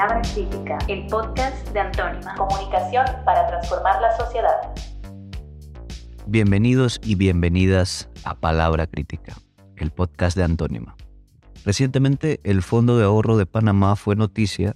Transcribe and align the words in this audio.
Palabra 0.00 0.22
Crítica, 0.32 0.78
el 0.88 1.06
podcast 1.08 1.68
de 1.74 1.80
Antónima. 1.80 2.34
Comunicación 2.34 3.04
para 3.26 3.46
transformar 3.48 4.00
la 4.00 4.16
sociedad. 4.16 4.56
Bienvenidos 6.26 6.98
y 7.04 7.16
bienvenidas 7.16 8.08
a 8.24 8.34
Palabra 8.34 8.86
Crítica, 8.86 9.36
el 9.76 9.90
podcast 9.90 10.38
de 10.38 10.44
Antónima. 10.44 10.96
Recientemente, 11.66 12.40
el 12.44 12.62
Fondo 12.62 12.96
de 12.96 13.04
Ahorro 13.04 13.36
de 13.36 13.44
Panamá 13.44 13.94
fue 13.94 14.16
noticia 14.16 14.74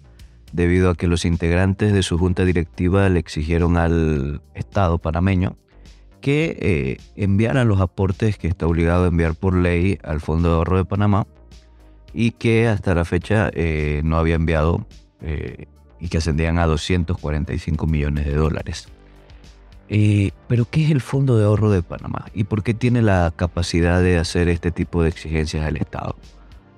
debido 0.53 0.91
a 0.91 0.95
que 0.95 1.07
los 1.07 1.25
integrantes 1.25 1.95
de 1.95 2.03
su 2.03 2.19
junta 2.19 2.45
directiva 2.45 3.09
le 3.09 3.19
exigieron 3.19 3.79
al 3.79 4.43
Estado 4.53 4.99
panameño 4.99 5.57
que 6.21 6.59
eh, 6.61 6.99
enviaran 7.17 7.67
los 7.67 7.81
aportes 7.81 8.37
que 8.37 8.49
está 8.49 8.67
obligado 8.67 9.05
a 9.05 9.09
enviar 9.09 9.35
por 9.37 9.57
ley 9.57 9.99
al 10.05 10.21
Fondo 10.21 10.51
de 10.51 10.55
Ahorro 10.57 10.77
de 10.77 10.85
Panamá 10.85 11.27
y 12.13 12.33
que 12.33 12.69
hasta 12.69 12.95
la 12.95 13.07
fecha 13.07 13.51
eh, 13.55 14.03
no 14.05 14.19
había 14.19 14.35
enviado 14.35 14.87
eh, 15.21 15.67
y 16.01 16.09
que 16.09 16.19
ascendían 16.19 16.59
a 16.59 16.67
245 16.67 17.87
millones 17.87 18.27
de 18.27 18.35
dólares. 18.35 18.89
Eh, 19.89 20.31
pero 20.49 20.65
¿qué 20.71 20.85
es 20.85 20.91
el 20.91 21.01
Fondo 21.01 21.37
de 21.37 21.45
Ahorro 21.45 21.71
de 21.71 21.83
Panamá 21.83 22.27
y 22.35 22.45
por 22.45 22.63
qué 22.63 22.73
tiene 22.73 23.03
la 23.03 23.33
capacidad 23.37 24.01
de 24.01 24.19
hacer 24.19 24.49
este 24.49 24.71
tipo 24.71 25.03
de 25.03 25.11
exigencias 25.11 25.65
al 25.65 25.77
Estado? 25.77 26.17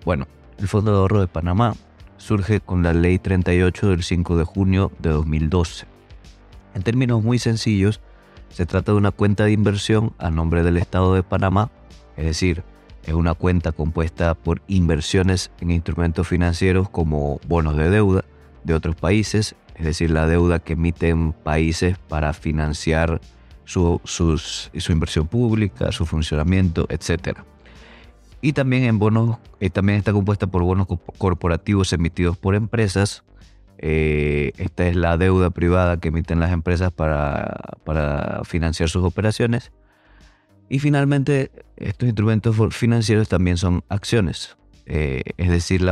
Bueno, 0.04 0.26
el 0.58 0.68
Fondo 0.68 0.92
de 0.92 0.98
Ahorro 0.98 1.20
de 1.20 1.28
Panamá 1.28 1.74
surge 2.16 2.60
con 2.60 2.82
la 2.82 2.92
Ley 2.92 3.18
38 3.18 3.90
del 3.90 4.02
5 4.02 4.36
de 4.36 4.44
junio 4.44 4.92
de 4.98 5.10
2012. 5.10 5.86
En 6.74 6.82
términos 6.82 7.22
muy 7.22 7.38
sencillos, 7.38 8.00
se 8.48 8.66
trata 8.66 8.92
de 8.92 8.98
una 8.98 9.12
cuenta 9.12 9.44
de 9.44 9.52
inversión 9.52 10.12
a 10.18 10.30
nombre 10.30 10.62
del 10.62 10.76
Estado 10.76 11.14
de 11.14 11.22
Panamá, 11.22 11.70
es 12.16 12.26
decir, 12.26 12.64
es 13.04 13.14
una 13.14 13.34
cuenta 13.34 13.70
compuesta 13.70 14.34
por 14.34 14.62
inversiones 14.66 15.52
en 15.60 15.70
instrumentos 15.70 16.26
financieros 16.26 16.88
como 16.88 17.40
bonos 17.46 17.76
de 17.76 17.88
deuda 17.88 18.24
de 18.66 18.74
otros 18.74 18.96
países, 18.96 19.54
es 19.76 19.84
decir, 19.84 20.10
la 20.10 20.26
deuda 20.26 20.58
que 20.58 20.74
emiten 20.74 21.32
países 21.32 21.96
para 22.08 22.32
financiar 22.32 23.20
su, 23.64 24.00
su 24.04 24.92
inversión 24.92 25.28
pública, 25.28 25.92
su 25.92 26.04
funcionamiento, 26.04 26.86
etc. 26.88 27.38
Y 28.40 28.52
también 28.52 28.84
en 28.84 28.98
bonos, 28.98 29.38
eh, 29.60 29.70
también 29.70 29.98
está 29.98 30.12
compuesta 30.12 30.46
por 30.46 30.62
bonos 30.62 30.86
corporativos 31.18 31.92
emitidos 31.92 32.36
por 32.36 32.54
empresas. 32.54 33.24
Eh, 33.78 34.52
esta 34.56 34.86
es 34.86 34.96
la 34.96 35.16
deuda 35.16 35.50
privada 35.50 35.98
que 35.98 36.08
emiten 36.08 36.40
las 36.40 36.52
empresas 36.52 36.92
para, 36.92 37.76
para 37.84 38.42
financiar 38.44 38.88
sus 38.88 39.04
operaciones. 39.04 39.72
Y 40.68 40.80
finalmente, 40.80 41.50
estos 41.76 42.08
instrumentos 42.08 42.56
financieros 42.74 43.28
también 43.28 43.56
son 43.56 43.84
acciones, 43.88 44.56
eh, 44.86 45.22
es 45.36 45.48
decir, 45.48 45.82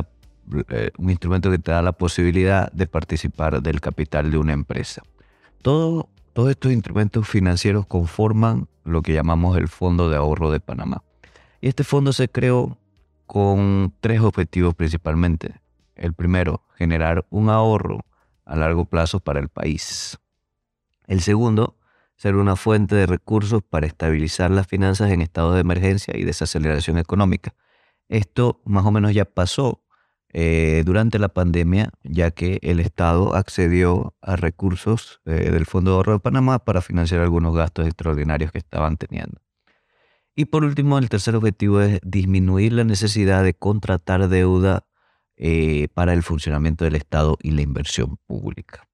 eh, 0.68 0.90
un 0.98 1.10
instrumento 1.10 1.50
que 1.50 1.58
te 1.58 1.72
da 1.72 1.82
la 1.82 1.92
posibilidad 1.92 2.70
de 2.72 2.86
participar 2.86 3.62
del 3.62 3.80
capital 3.80 4.30
de 4.30 4.38
una 4.38 4.52
empresa. 4.52 5.02
todos 5.62 6.06
estos 6.50 6.72
instrumentos 6.72 7.28
financieros 7.28 7.86
conforman 7.86 8.68
lo 8.84 9.02
que 9.02 9.14
llamamos 9.14 9.56
el 9.56 9.68
Fondo 9.68 10.10
de 10.10 10.16
Ahorro 10.16 10.50
de 10.50 10.60
Panamá. 10.60 11.02
Y 11.60 11.68
este 11.68 11.84
fondo 11.84 12.12
se 12.12 12.28
creó 12.28 12.76
con 13.26 13.94
tres 14.00 14.20
objetivos 14.20 14.74
principalmente. 14.74 15.54
El 15.94 16.12
primero, 16.12 16.62
generar 16.76 17.24
un 17.30 17.48
ahorro 17.48 18.00
a 18.44 18.56
largo 18.56 18.84
plazo 18.84 19.20
para 19.20 19.40
el 19.40 19.48
país. 19.48 20.18
El 21.06 21.20
segundo, 21.20 21.76
ser 22.16 22.36
una 22.36 22.56
fuente 22.56 22.94
de 22.94 23.06
recursos 23.06 23.62
para 23.62 23.86
estabilizar 23.86 24.50
las 24.50 24.66
finanzas 24.66 25.10
en 25.10 25.22
estado 25.22 25.54
de 25.54 25.60
emergencia 25.60 26.16
y 26.16 26.24
desaceleración 26.24 26.98
económica. 26.98 27.54
Esto 28.08 28.60
más 28.64 28.84
o 28.84 28.90
menos 28.90 29.14
ya 29.14 29.24
pasó 29.24 29.83
eh, 30.36 30.82
durante 30.84 31.20
la 31.20 31.28
pandemia, 31.28 31.90
ya 32.02 32.32
que 32.32 32.58
el 32.62 32.80
Estado 32.80 33.36
accedió 33.36 34.16
a 34.20 34.34
recursos 34.34 35.20
eh, 35.26 35.52
del 35.52 35.64
Fondo 35.64 35.92
de 35.92 35.96
Ahorro 35.96 36.14
de 36.14 36.18
Panamá 36.18 36.58
para 36.58 36.82
financiar 36.82 37.20
algunos 37.20 37.54
gastos 37.54 37.86
extraordinarios 37.86 38.50
que 38.50 38.58
estaban 38.58 38.96
teniendo. 38.96 39.40
Y 40.34 40.46
por 40.46 40.64
último, 40.64 40.98
el 40.98 41.08
tercer 41.08 41.36
objetivo 41.36 41.80
es 41.80 42.00
disminuir 42.02 42.72
la 42.72 42.82
necesidad 42.82 43.44
de 43.44 43.54
contratar 43.54 44.28
deuda 44.28 44.88
eh, 45.36 45.86
para 45.94 46.12
el 46.12 46.24
funcionamiento 46.24 46.84
del 46.84 46.96
Estado 46.96 47.38
y 47.40 47.52
la 47.52 47.62
inversión 47.62 48.16
pública. 48.26 48.88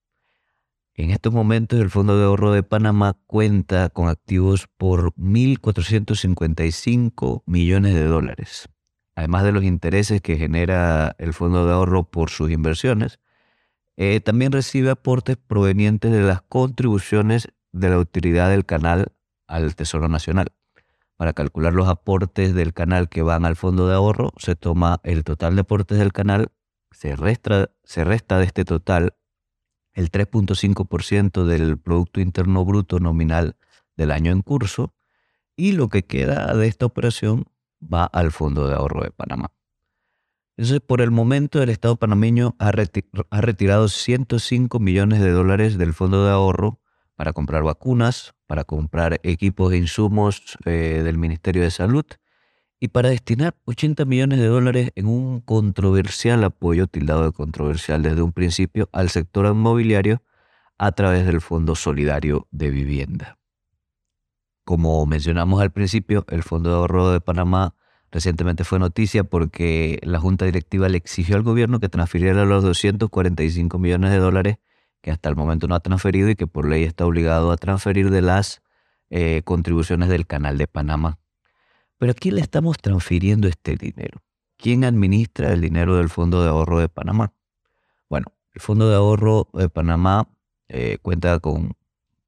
En 0.93 1.11
estos 1.11 1.33
momentos 1.33 1.81
el 1.81 1.89
Fondo 1.89 2.19
de 2.19 2.27
Ahorro 2.27 2.53
de 2.53 2.63
Panamá 2.63 3.17
cuenta 3.27 3.89
con 3.89 4.11
activos 4.11 4.69
por 4.77 5.15
1.455 5.15 7.45
millones 7.47 7.95
de 7.95 8.05
dólares. 8.05 8.69
Además 9.21 9.45
de 9.45 9.53
los 9.53 9.65
intereses 9.65 10.23
que 10.23 10.39
genera 10.39 11.15
el 11.19 11.35
Fondo 11.35 11.67
de 11.67 11.75
Ahorro 11.75 12.05
por 12.05 12.31
sus 12.31 12.51
inversiones, 12.51 13.21
eh, 13.99 14.21
también 14.21 14.51
recibe 14.51 14.89
aportes 14.89 15.37
provenientes 15.37 16.11
de 16.11 16.23
las 16.23 16.41
contribuciones 16.41 17.49
de 17.71 17.91
la 17.91 17.99
utilidad 17.99 18.49
del 18.49 18.65
canal 18.65 19.13
al 19.47 19.77
Tesoro 19.77 20.09
Nacional. 20.09 20.55
Para 21.19 21.35
calcular 21.35 21.75
los 21.75 21.87
aportes 21.87 22.55
del 22.55 22.73
canal 22.73 23.11
que 23.11 23.21
van 23.21 23.45
al 23.45 23.57
fondo 23.57 23.87
de 23.87 23.95
ahorro, 23.95 24.33
se 24.39 24.57
toma 24.57 25.01
el 25.03 25.23
total 25.23 25.55
de 25.55 25.61
aportes 25.61 25.99
del 25.99 26.15
canal, 26.15 26.51
se 26.91 27.15
resta, 27.15 27.69
se 27.85 28.05
resta 28.05 28.39
de 28.39 28.47
este 28.47 28.65
total 28.65 29.17
el 29.93 30.11
3.5% 30.11 31.45
del 31.45 31.77
Producto 31.77 32.23
Interno 32.23 32.65
Bruto 32.65 33.01
nominal 33.01 33.59
del 33.99 34.13
año 34.13 34.33
en 34.33 34.41
curso 34.41 34.95
y 35.57 35.73
lo 35.73 35.91
que 35.91 36.07
queda 36.07 36.57
de 36.57 36.69
esta 36.69 36.87
operación 36.87 37.45
va 37.81 38.05
al 38.05 38.33
Fondo 38.33 38.67
de 38.69 38.75
Ahorro 38.75 39.03
de 39.03 39.11
Panamá. 39.11 39.53
Entonces, 40.57 40.81
por 40.81 41.01
el 41.01 41.11
momento, 41.11 41.63
el 41.63 41.71
Estado 41.71 41.97
panameño 41.97 42.55
ha, 42.59 42.71
retirado 42.71 43.89
105 43.89 44.79
millones 44.79 45.21
de 45.21 45.31
dólares 45.31 45.79
del 45.79 45.95
Fondo 45.95 46.25
de 46.25 46.33
Ahorro 46.33 46.81
para 47.17 47.33
comprar 47.33 47.63
vacunas, 47.63 48.35
para 48.47 48.65
comprar 48.65 49.21
equipos 49.23 49.73
e 49.73 49.79
insumos 49.79 50.59
eh, 50.67 51.01
del 51.03 51.17
Ministerio 51.17 51.63
de 51.63 51.71
Salud 51.71 52.05
y 52.79 52.89
para 52.89 53.09
destinar 53.09 53.57
80 53.65 54.05
millones 54.05 54.39
de 54.39 54.47
dólares 54.49 54.91
en 54.97 55.07
un 55.07 55.41
controversial 55.41 56.45
apoyo, 56.45 56.87
tildado 56.87 57.25
de 57.25 57.33
controversial 57.33 58.03
desde 58.03 58.21
un 58.21 58.33
principio, 58.33 58.91
al 58.93 59.09
sector 59.09 59.47
inmobiliario 59.47 60.23
a 60.77 60.93
través 60.93 61.25
del 61.27 61.41
Fondo 61.41 61.75
Solidario 61.75 62.49
de 62.51 62.71
Vivienda. 62.71 63.40
Como 64.71 65.05
mencionamos 65.05 65.61
al 65.61 65.73
principio, 65.73 66.25
el 66.29 66.45
Fondo 66.45 66.71
de 66.71 66.77
Ahorro 66.77 67.11
de 67.11 67.21
Panamá 67.21 67.75
recientemente 68.13 68.63
fue 68.63 68.79
noticia 68.79 69.25
porque 69.25 69.99
la 70.05 70.21
Junta 70.21 70.45
Directiva 70.45 70.89
le 70.89 70.97
exigió 70.97 71.35
al 71.35 71.43
gobierno 71.43 71.81
que 71.81 71.89
transfiriera 71.89 72.45
los 72.45 72.63
245 72.63 73.81
millones 73.81 74.13
de 74.13 74.19
dólares 74.19 74.59
que 75.01 75.11
hasta 75.11 75.29
el 75.29 75.35
momento 75.35 75.67
no 75.67 75.75
ha 75.75 75.81
transferido 75.81 76.31
y 76.31 76.37
que 76.37 76.47
por 76.47 76.69
ley 76.69 76.85
está 76.85 77.05
obligado 77.05 77.51
a 77.51 77.57
transferir 77.57 78.11
de 78.11 78.23
las 78.23 78.63
eh, 79.09 79.43
contribuciones 79.45 80.09
del 80.09 80.29
Canal 80.29 80.57
de 80.57 80.69
Panamá 80.69 81.19
pero 81.99 82.13
¿a 82.13 82.15
quién 82.15 82.37
le 82.37 82.41
estamos 82.41 82.77
transfiriendo 82.79 83.49
este 83.49 83.75
dinero? 83.75 84.23
¿Quién 84.57 84.85
administra 84.85 85.53
el 85.53 85.63
dinero 85.63 85.97
del 85.97 86.11
Fondo 86.11 86.45
de 86.45 86.49
Ahorro 86.49 86.79
de 86.79 86.89
Panamá? 86.89 87.33
Bueno, 88.09 88.27
el 88.55 88.61
Fondo 88.61 88.89
de 88.89 88.95
Ahorro 88.95 89.49
de 89.53 89.69
Panamá 89.69 90.29
eh, 90.69 90.99
cuenta 91.03 91.41
con 91.41 91.73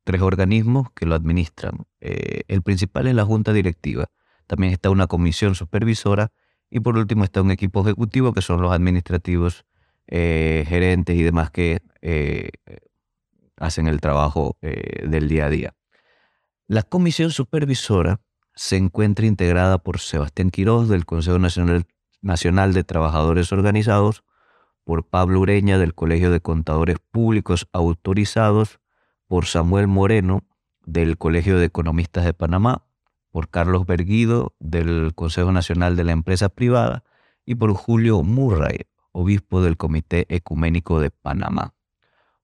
tres 0.05 0.23
organismos 0.23 0.91
que 0.95 1.07
lo 1.07 1.15
administran. 1.15 1.87
Eh, 2.01 2.43
el 2.49 2.63
principal 2.63 3.07
es 3.07 3.15
la 3.15 3.25
Junta 3.25 3.53
Directiva. 3.53 4.07
También 4.47 4.73
está 4.73 4.91
una 4.91 5.07
comisión 5.07 5.55
supervisora 5.55 6.33
y 6.71 6.81
por 6.81 6.97
último 6.97 7.25
está 7.25 7.43
un 7.43 7.51
equipo 7.51 7.83
ejecutivo 7.83 8.33
que 8.33 8.43
son 8.43 8.61
los 8.61 8.73
administrativos, 8.73 9.65
eh, 10.07 10.65
gerentes 10.69 11.17
y 11.17 11.23
demás 11.23 11.51
que 11.51 11.81
hacen 13.57 13.87
el 13.87 14.01
trabajo 14.01 14.57
del 14.61 15.29
día 15.29 15.47
a 15.47 15.51
día. 15.51 15.75
La 16.67 16.83
comisión 16.83 17.31
supervisora 17.31 18.21
se 18.55 18.77
encuentra 18.77 19.27
integrada 19.27 19.79
por 19.79 20.01
Sebastián 20.01 20.51
Quiroz 20.51 20.89
del 20.89 21.07
Consejo 21.07 21.39
Nacional, 21.39 21.87
Nacional 22.21 22.73
de 22.73 22.85
Trabajadores 22.85 23.53
Organizados, 23.53 24.25
por 24.85 25.09
Pablo 25.09 25.41
Ureña 25.41 25.79
del 25.79 25.95
Colegio 25.95 26.31
de 26.31 26.41
Contadores 26.41 26.97
Públicos 27.11 27.69
Autorizados, 27.73 28.81
por 29.33 29.47
Samuel 29.47 29.89
Moreno 29.89 30.45
del 30.85 31.17
Colegio 31.17 31.59
de 31.59 31.65
Economistas 31.65 32.27
de 32.27 32.35
Panamá, 32.35 32.85
por 33.31 33.49
Carlos 33.49 33.87
Berguido 33.87 34.55
del 34.59 35.15
Consejo 35.15 35.53
Nacional 35.53 35.97
de 35.97 36.05
la 36.05 36.13
Empresa 36.13 36.51
Privada 36.51 37.03
y 37.47 37.55
por 37.55 37.73
Julio 37.73 38.23
Murray, 38.23 38.81
obispo 39.11 39.63
del 39.63 39.79
Comité 39.79 40.27
Ecuménico 40.29 41.01
de 41.01 41.11
Panamá. 41.11 41.73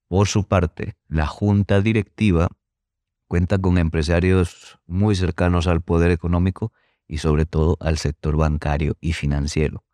Por 0.06 0.29
su 0.29 0.44
parte, 0.44 0.96
la 1.08 1.26
Junta 1.26 1.82
Directiva 1.82 2.49
cuenta 3.26 3.58
con 3.58 3.76
empresarios 3.76 4.79
muy 4.87 5.14
cercanos 5.14 5.67
al 5.67 5.82
poder 5.82 6.11
económico 6.11 6.73
y 7.06 7.19
sobre 7.19 7.44
todo 7.44 7.76
al 7.81 7.99
sector 7.99 8.38
bancario 8.38 8.96
y 9.02 9.12
financiero. 9.12 9.84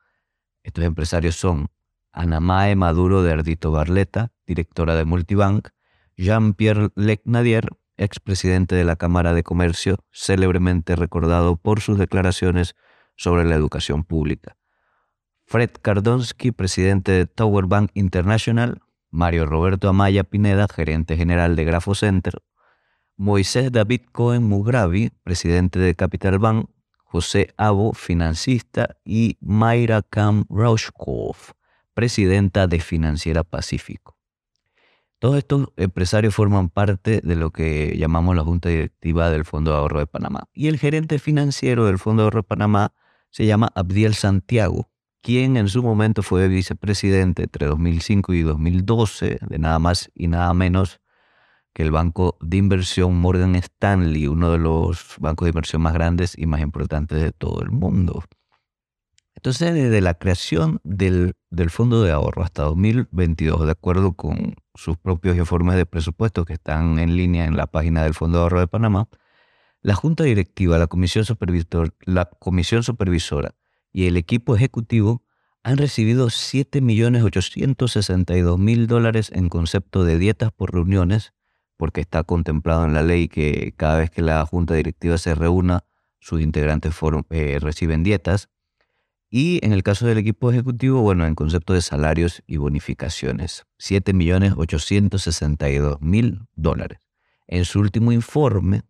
Estos 0.62 0.84
empresarios 0.84 1.34
son 1.34 1.66
Anamae 2.12 2.76
Maduro 2.76 3.24
de 3.24 3.32
Ardito 3.32 3.72
Barleta, 3.72 4.30
directora 4.46 4.94
de 4.94 5.04
Multibank, 5.04 5.73
Jean-Pierre 6.16 6.90
Lecnadier, 6.94 7.68
expresidente 7.96 8.74
de 8.74 8.84
la 8.84 8.96
Cámara 8.96 9.34
de 9.34 9.42
Comercio, 9.42 9.98
célebremente 10.12 10.96
recordado 10.96 11.56
por 11.56 11.80
sus 11.80 11.98
declaraciones 11.98 12.74
sobre 13.16 13.44
la 13.44 13.54
educación 13.54 14.04
pública. 14.04 14.56
Fred 15.46 15.70
Kardonsky, 15.80 16.52
presidente 16.52 17.12
de 17.12 17.26
Tower 17.26 17.66
Bank 17.66 17.90
International, 17.94 18.80
Mario 19.10 19.46
Roberto 19.46 19.88
Amaya 19.88 20.24
Pineda, 20.24 20.66
gerente 20.68 21.16
general 21.16 21.54
de 21.54 21.64
Grafo 21.64 21.94
Center, 21.94 22.42
Moisés 23.16 23.70
David 23.70 24.02
Cohen 24.10 24.42
Mugravi, 24.42 25.10
presidente 25.22 25.78
de 25.78 25.94
Capital 25.94 26.38
Bank, 26.38 26.68
José 26.96 27.54
Abo, 27.56 27.92
financista, 27.92 28.96
y 29.04 29.36
Mayra 29.40 30.02
Kam 30.02 30.46
Rauschkov, 30.48 31.36
presidenta 31.94 32.66
de 32.66 32.80
Financiera 32.80 33.44
Pacífico. 33.44 34.16
Todos 35.18 35.38
estos 35.38 35.68
empresarios 35.76 36.34
forman 36.34 36.68
parte 36.68 37.20
de 37.22 37.36
lo 37.36 37.50
que 37.50 37.96
llamamos 37.96 38.36
la 38.36 38.42
Junta 38.42 38.68
Directiva 38.68 39.30
del 39.30 39.44
Fondo 39.44 39.70
de 39.70 39.78
Ahorro 39.78 40.00
de 40.00 40.06
Panamá. 40.06 40.44
Y 40.52 40.68
el 40.68 40.78
gerente 40.78 41.18
financiero 41.18 41.86
del 41.86 41.98
Fondo 41.98 42.22
de 42.22 42.26
Ahorro 42.26 42.40
de 42.40 42.48
Panamá 42.48 42.92
se 43.30 43.46
llama 43.46 43.70
Abdiel 43.74 44.14
Santiago, 44.14 44.90
quien 45.22 45.56
en 45.56 45.68
su 45.68 45.82
momento 45.82 46.22
fue 46.22 46.46
vicepresidente 46.48 47.44
entre 47.44 47.66
2005 47.66 48.34
y 48.34 48.42
2012 48.42 49.38
de 49.40 49.58
nada 49.58 49.78
más 49.78 50.10
y 50.14 50.28
nada 50.28 50.52
menos 50.52 51.00
que 51.72 51.82
el 51.82 51.90
banco 51.90 52.38
de 52.40 52.58
inversión 52.58 53.16
Morgan 53.16 53.56
Stanley, 53.56 54.28
uno 54.28 54.52
de 54.52 54.58
los 54.58 55.16
bancos 55.18 55.46
de 55.46 55.50
inversión 55.50 55.82
más 55.82 55.92
grandes 55.92 56.38
y 56.38 56.46
más 56.46 56.60
importantes 56.60 57.20
de 57.20 57.32
todo 57.32 57.62
el 57.62 57.70
mundo. 57.70 58.22
Entonces, 59.34 59.74
desde 59.74 60.00
la 60.00 60.14
creación 60.14 60.80
del, 60.84 61.34
del, 61.50 61.70
Fondo 61.70 62.02
de 62.02 62.12
Ahorro 62.12 62.42
hasta 62.42 62.62
2022, 62.62 63.66
de 63.66 63.72
acuerdo 63.72 64.12
con 64.12 64.54
sus 64.74 64.96
propios 64.96 65.36
informes 65.36 65.76
de 65.76 65.86
presupuesto 65.86 66.44
que 66.44 66.54
están 66.54 66.98
en 66.98 67.16
línea 67.16 67.44
en 67.44 67.56
la 67.56 67.66
página 67.66 68.04
del 68.04 68.14
Fondo 68.14 68.38
de 68.38 68.42
Ahorro 68.42 68.60
de 68.60 68.68
Panamá, 68.68 69.08
la 69.82 69.94
Junta 69.94 70.24
Directiva, 70.24 70.78
la 70.78 70.86
Comisión, 70.86 71.24
Supervisor, 71.24 71.94
la 72.00 72.26
Comisión 72.26 72.82
Supervisora 72.82 73.54
y 73.92 74.06
el 74.06 74.16
equipo 74.16 74.56
ejecutivo 74.56 75.22
han 75.62 75.76
recibido 75.78 76.28
7.862.000 76.28 78.86
dólares 78.86 79.30
en 79.32 79.48
concepto 79.48 80.04
de 80.04 80.18
dietas 80.18 80.52
por 80.52 80.74
reuniones, 80.74 81.32
porque 81.76 82.02
está 82.02 82.22
contemplado 82.22 82.84
en 82.84 82.92
la 82.92 83.02
ley 83.02 83.28
que 83.28 83.72
cada 83.76 83.96
vez 83.98 84.10
que 84.10 84.22
la 84.22 84.44
junta 84.46 84.74
directiva 84.74 85.16
se 85.16 85.34
reúna, 85.34 85.84
sus 86.18 86.42
integrantes 86.42 86.94
eh, 87.30 87.58
reciben 87.60 88.02
dietas. 88.02 88.50
Y 89.36 89.58
en 89.66 89.72
el 89.72 89.82
caso 89.82 90.06
del 90.06 90.18
equipo 90.18 90.52
ejecutivo, 90.52 91.00
bueno, 91.00 91.26
en 91.26 91.34
concepto 91.34 91.72
de 91.72 91.82
salarios 91.82 92.44
y 92.46 92.58
bonificaciones, 92.58 93.66
7.862.000 93.80 96.46
dólares. 96.54 97.00
En 97.48 97.64
su 97.64 97.80
último 97.80 98.12
informe, 98.12 98.82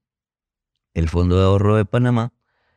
el 0.92 1.08
Fondo 1.08 1.38
de 1.38 1.44
Ahorro 1.44 1.76
de 1.76 1.86
Panamá 1.86 2.34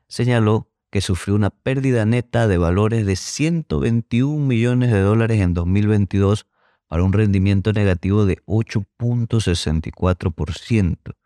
señaló 0.07 0.71
que 0.91 1.01
sufrió 1.01 1.35
una 1.35 1.49
pérdida 1.49 2.05
neta 2.05 2.47
de 2.47 2.57
valores 2.57 3.05
de 3.05 3.17
121 3.17 4.45
millones 4.45 4.93
de 4.93 5.01
dólares 5.01 5.41
en 5.41 5.53
2022 5.53 6.47
para 6.87 7.03
un 7.03 7.11
rendimiento 7.11 7.73
negativo 7.73 8.25
de 8.25 8.37
8.64%. 8.45 11.17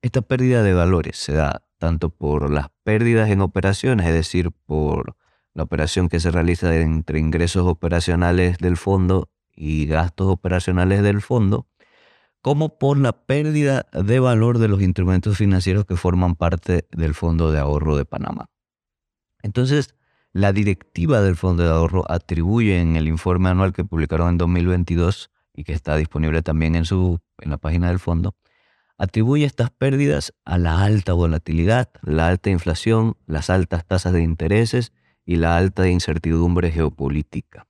Esta 0.00 0.22
pérdida 0.22 0.62
de 0.62 0.74
valores 0.74 1.16
se 1.16 1.32
da 1.32 1.66
tanto 1.76 2.10
por 2.10 2.52
las 2.52 2.68
pérdidas 2.84 3.30
en 3.30 3.40
operaciones, 3.40 4.06
es 4.06 4.14
decir, 4.14 4.52
por 4.64 5.16
la 5.58 5.64
operación 5.64 6.08
que 6.08 6.20
se 6.20 6.30
realiza 6.30 6.72
entre 6.76 7.18
ingresos 7.18 7.66
operacionales 7.66 8.58
del 8.58 8.76
fondo 8.76 9.28
y 9.56 9.86
gastos 9.86 10.28
operacionales 10.28 11.02
del 11.02 11.20
fondo, 11.20 11.66
como 12.42 12.78
por 12.78 12.96
la 12.96 13.26
pérdida 13.26 13.86
de 13.92 14.20
valor 14.20 14.58
de 14.58 14.68
los 14.68 14.80
instrumentos 14.80 15.36
financieros 15.36 15.84
que 15.84 15.96
forman 15.96 16.36
parte 16.36 16.86
del 16.92 17.12
Fondo 17.12 17.50
de 17.50 17.58
Ahorro 17.58 17.96
de 17.96 18.04
Panamá. 18.04 18.50
Entonces, 19.42 19.96
la 20.32 20.52
directiva 20.52 21.22
del 21.22 21.34
Fondo 21.34 21.64
de 21.64 21.70
Ahorro 21.70 22.04
atribuye 22.08 22.80
en 22.80 22.94
el 22.94 23.08
informe 23.08 23.48
anual 23.48 23.72
que 23.72 23.84
publicaron 23.84 24.28
en 24.28 24.38
2022 24.38 25.32
y 25.54 25.64
que 25.64 25.72
está 25.72 25.96
disponible 25.96 26.42
también 26.42 26.76
en, 26.76 26.84
su, 26.84 27.18
en 27.38 27.50
la 27.50 27.58
página 27.58 27.88
del 27.88 27.98
fondo, 27.98 28.36
atribuye 28.96 29.44
estas 29.44 29.70
pérdidas 29.72 30.32
a 30.44 30.56
la 30.56 30.84
alta 30.84 31.14
volatilidad, 31.14 31.90
la 32.02 32.28
alta 32.28 32.48
inflación, 32.48 33.16
las 33.26 33.50
altas 33.50 33.84
tasas 33.84 34.12
de 34.12 34.22
intereses 34.22 34.92
y 35.28 35.36
la 35.36 35.56
alta 35.58 35.86
incertidumbre 35.86 36.72
geopolítica. 36.72 37.68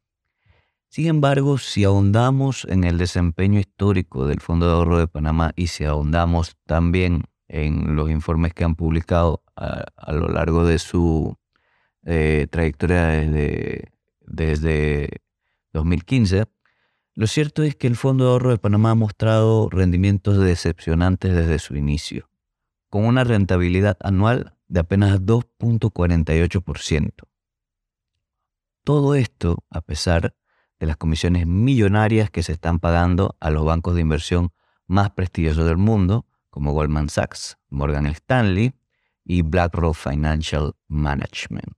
Sin 0.87 1.09
embargo, 1.09 1.59
si 1.59 1.83
ahondamos 1.83 2.65
en 2.71 2.85
el 2.85 2.99
desempeño 2.99 3.59
histórico 3.59 4.29
del 4.29 4.41
Fondo 4.41 4.69
de 4.69 4.75
Ahorro 4.75 4.99
de 4.99 5.09
Panamá 5.09 5.51
y 5.57 5.67
si 5.67 5.83
ahondamos 5.83 6.57
también 6.67 7.25
en 7.49 7.97
los 7.97 8.13
informes 8.13 8.55
que 8.55 8.63
han 8.63 8.77
publicado 8.77 9.43
a 9.57 10.13
lo 10.13 10.29
largo 10.29 10.65
de 10.65 10.79
su 10.79 11.37
eh, 12.05 12.47
trayectoria 12.49 13.07
desde, 13.07 13.91
desde 14.21 15.23
2015, 15.73 16.45
lo 17.15 17.27
cierto 17.27 17.65
es 17.65 17.75
que 17.75 17.89
el 17.89 17.97
Fondo 17.97 18.27
de 18.27 18.31
Ahorro 18.31 18.51
de 18.51 18.59
Panamá 18.59 18.93
ha 18.93 18.95
mostrado 18.95 19.69
rendimientos 19.69 20.39
decepcionantes 20.39 21.35
desde 21.35 21.59
su 21.59 21.75
inicio, 21.75 22.31
con 22.89 23.05
una 23.05 23.25
rentabilidad 23.25 23.97
anual 24.01 24.55
de 24.69 24.79
apenas 24.79 25.21
2.48%. 25.23 27.28
Todo 28.89 29.15
esto 29.15 29.65
a 29.69 29.83
pesar 29.83 30.35
de 30.81 30.87
las 30.87 30.97
comisiones 30.97 31.47
millonarias 31.47 32.31
que 32.31 32.43
se 32.43 32.53
están 32.53 32.79
pagando 32.79 33.37
a 33.39 33.51
los 33.51 33.67
bancos 33.67 33.95
de 33.95 34.01
inversión 34.01 34.51
más 34.87 35.11
prestigiosos 35.11 35.67
del 35.67 35.77
mundo, 35.77 36.25
como 36.49 36.73
Goldman 36.73 37.11
Sachs, 37.11 37.59
Morgan 37.69 38.07
Stanley 38.07 38.73
y 39.27 39.43
BlackRock 39.43 39.95
Financial 39.95 40.73
Management. 40.87 41.75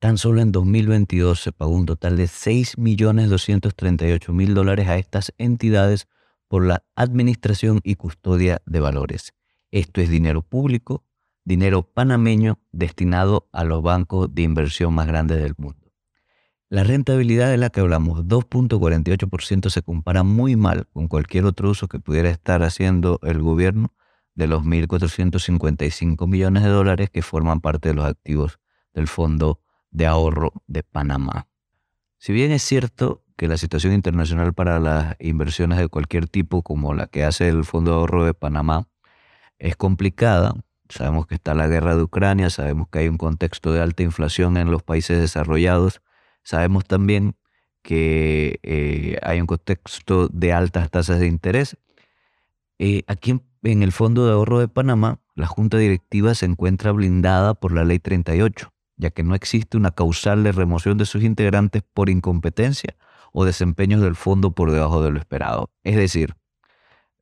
Tan 0.00 0.18
solo 0.18 0.40
en 0.40 0.50
2022 0.50 1.40
se 1.40 1.52
pagó 1.52 1.70
un 1.70 1.86
total 1.86 2.16
de 2.16 2.24
6.238.000 2.24 4.52
dólares 4.52 4.88
a 4.88 4.96
estas 4.96 5.32
entidades 5.38 6.08
por 6.48 6.66
la 6.66 6.82
administración 6.96 7.78
y 7.84 7.94
custodia 7.94 8.60
de 8.66 8.80
valores. 8.80 9.34
Esto 9.70 10.00
es 10.00 10.10
dinero 10.10 10.42
público, 10.42 11.04
dinero 11.44 11.84
panameño 11.84 12.58
destinado 12.72 13.48
a 13.52 13.62
los 13.62 13.84
bancos 13.84 14.34
de 14.34 14.42
inversión 14.42 14.92
más 14.94 15.06
grandes 15.06 15.40
del 15.40 15.54
mundo. 15.56 15.79
La 16.70 16.84
rentabilidad 16.84 17.50
de 17.50 17.56
la 17.56 17.70
que 17.70 17.80
hablamos, 17.80 18.26
2.48%, 18.26 19.70
se 19.70 19.82
compara 19.82 20.22
muy 20.22 20.54
mal 20.54 20.86
con 20.92 21.08
cualquier 21.08 21.44
otro 21.44 21.68
uso 21.68 21.88
que 21.88 21.98
pudiera 21.98 22.30
estar 22.30 22.62
haciendo 22.62 23.18
el 23.24 23.42
gobierno 23.42 23.92
de 24.36 24.46
los 24.46 24.62
1.455 24.62 26.28
millones 26.28 26.62
de 26.62 26.68
dólares 26.68 27.10
que 27.10 27.22
forman 27.22 27.60
parte 27.60 27.88
de 27.88 27.94
los 27.94 28.04
activos 28.04 28.60
del 28.94 29.08
Fondo 29.08 29.60
de 29.90 30.06
ahorro 30.06 30.52
de 30.68 30.84
Panamá. 30.84 31.48
Si 32.18 32.32
bien 32.32 32.52
es 32.52 32.62
cierto 32.62 33.24
que 33.36 33.48
la 33.48 33.56
situación 33.56 33.92
internacional 33.92 34.54
para 34.54 34.78
las 34.78 35.16
inversiones 35.18 35.76
de 35.76 35.88
cualquier 35.88 36.28
tipo, 36.28 36.62
como 36.62 36.94
la 36.94 37.08
que 37.08 37.24
hace 37.24 37.48
el 37.48 37.64
Fondo 37.64 37.90
de 37.90 37.96
Ahorro 37.96 38.24
de 38.24 38.34
Panamá, 38.34 38.86
es 39.58 39.74
complicada, 39.74 40.54
sabemos 40.88 41.26
que 41.26 41.34
está 41.34 41.52
la 41.54 41.66
guerra 41.66 41.96
de 41.96 42.02
Ucrania, 42.04 42.48
sabemos 42.48 42.86
que 42.90 43.00
hay 43.00 43.08
un 43.08 43.18
contexto 43.18 43.72
de 43.72 43.80
alta 43.80 44.04
inflación 44.04 44.56
en 44.56 44.70
los 44.70 44.84
países 44.84 45.18
desarrollados, 45.18 46.00
sabemos 46.50 46.84
también 46.84 47.36
que 47.82 48.58
eh, 48.62 49.18
hay 49.22 49.40
un 49.40 49.46
contexto 49.46 50.28
de 50.28 50.52
altas 50.52 50.90
tasas 50.90 51.20
de 51.20 51.26
interés. 51.26 51.76
Eh, 52.78 53.04
aquí 53.06 53.40
en 53.62 53.82
el 53.82 53.92
Fondo 53.92 54.26
de 54.26 54.32
Ahorro 54.32 54.58
de 54.58 54.68
Panamá, 54.68 55.20
la 55.34 55.46
Junta 55.46 55.78
Directiva 55.78 56.34
se 56.34 56.46
encuentra 56.46 56.92
blindada 56.92 57.54
por 57.54 57.72
la 57.72 57.84
Ley 57.84 57.98
38 57.98 58.72
ya 59.00 59.10
que 59.10 59.22
no 59.22 59.34
existe 59.34 59.76
una 59.78 59.90
causal 59.90 60.44
de 60.44 60.52
remoción 60.52 60.98
de 60.98 61.06
sus 61.06 61.24
integrantes 61.24 61.82
por 61.94 62.10
incompetencia 62.10 62.96
o 63.32 63.44
desempeños 63.44 64.02
del 64.02 64.14
fondo 64.14 64.52
por 64.52 64.70
debajo 64.70 65.02
de 65.02 65.10
lo 65.10 65.18
esperado. 65.18 65.70
Es 65.84 65.96
decir, 65.96 66.36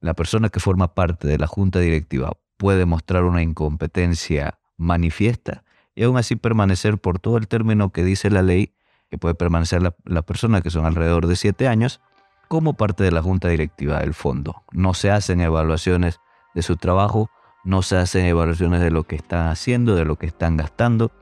la 0.01 0.15
persona 0.15 0.49
que 0.49 0.61
forma 0.61 0.95
parte 0.95 1.29
de 1.29 1.39
la 1.39 1.47
junta 1.47 1.79
directiva 1.79 2.33
puede 2.57 2.85
mostrar 2.85 3.25
una 3.25 3.43
incompetencia 3.43 4.59
manifiesta 4.77 5.65
y 5.95 6.03
aún 6.03 6.17
así 6.17 6.35
permanecer 6.35 6.99
por 6.99 7.21
todo 7.21 7.37
el 7.37 7.47
término 7.47 7.93
que 7.93 8.05
dice 8.05 8.31
la 8.31 8.43
ley, 8.43 8.75
que 9.11 9.19
puede 9.19 9.35
permanecer 9.35 9.83
la, 9.83 9.95
la 10.05 10.23
persona, 10.23 10.61
que 10.61 10.71
son 10.71 10.87
alrededor 10.87 11.27
de 11.27 11.37
siete 11.37 11.69
años, 11.69 12.01
como 12.49 12.75
parte 12.75 13.05
de 13.05 13.13
la 13.13 13.23
junta 13.23 13.49
directiva 13.49 14.01
del 14.01 14.15
fondo. 14.15 14.63
No 14.73 14.95
se 14.95 15.11
hacen 15.11 15.41
evaluaciones 15.41 16.21
de 16.55 16.63
su 16.63 16.77
trabajo, 16.77 17.31
no 17.65 17.83
se 17.83 17.97
hacen 17.97 18.25
evaluaciones 18.25 18.81
de 18.81 18.91
lo 18.91 19.05
que 19.05 19.17
están 19.17 19.49
haciendo, 19.49 19.95
de 19.95 20.05
lo 20.05 20.17
que 20.17 20.27
están 20.27 20.57
gastando, 20.57 21.13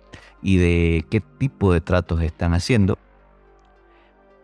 y 0.43 0.59
de 0.59 1.05
qué 1.11 1.21
tipo 1.21 1.73
de 1.73 1.81
tratos 1.81 2.23
están 2.23 2.55
haciendo. 2.55 2.99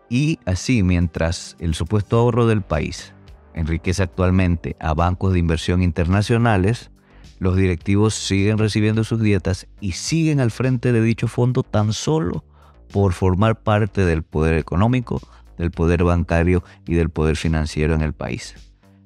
Y 0.08 0.40
así, 0.44 0.82
mientras 0.82 1.56
el 1.58 1.74
supuesto 1.74 2.18
ahorro 2.18 2.46
del 2.46 2.62
país 2.62 3.14
enriquece 3.54 4.02
actualmente 4.02 4.76
a 4.80 4.94
bancos 4.94 5.32
de 5.32 5.38
inversión 5.38 5.82
internacionales, 5.82 6.90
los 7.38 7.56
directivos 7.56 8.14
siguen 8.14 8.58
recibiendo 8.58 9.04
sus 9.04 9.20
dietas 9.20 9.68
y 9.80 9.92
siguen 9.92 10.40
al 10.40 10.50
frente 10.50 10.92
de 10.92 11.02
dicho 11.02 11.28
fondo 11.28 11.62
tan 11.62 11.92
solo 11.92 12.44
por 12.92 13.12
formar 13.12 13.60
parte 13.60 14.04
del 14.04 14.22
poder 14.22 14.58
económico, 14.58 15.20
del 15.56 15.70
poder 15.70 16.04
bancario 16.04 16.62
y 16.86 16.94
del 16.94 17.10
poder 17.10 17.36
financiero 17.36 17.94
en 17.94 18.02
el 18.02 18.12
país. 18.12 18.54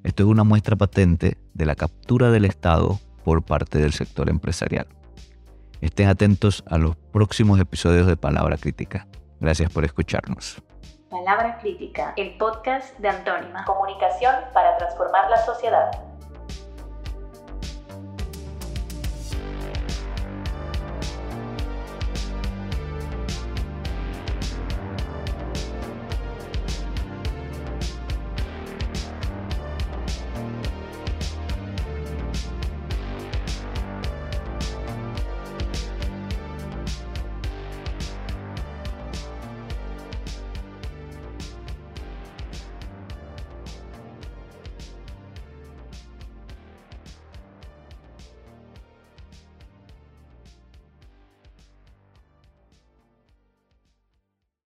Esto 0.03 0.23
es 0.23 0.29
una 0.29 0.43
muestra 0.43 0.75
patente 0.75 1.37
de 1.53 1.65
la 1.65 1.75
captura 1.75 2.29
del 2.29 2.45
Estado 2.45 2.99
por 3.23 3.43
parte 3.43 3.79
del 3.79 3.93
sector 3.93 4.29
empresarial. 4.29 4.87
Estén 5.81 6.07
atentos 6.07 6.63
a 6.67 6.77
los 6.77 6.95
próximos 6.95 7.59
episodios 7.59 8.07
de 8.07 8.17
Palabra 8.17 8.57
Crítica. 8.57 9.07
Gracias 9.39 9.71
por 9.71 9.85
escucharnos. 9.85 10.61
Palabra 11.09 11.59
Crítica, 11.59 12.13
el 12.17 12.37
podcast 12.37 12.97
de 12.99 13.09
Antónima. 13.09 13.63
Comunicación 13.65 14.33
para 14.53 14.77
transformar 14.77 15.29
la 15.29 15.37
sociedad. 15.45 16.16